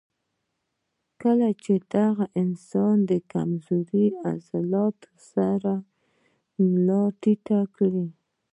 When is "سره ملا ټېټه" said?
5.31-7.59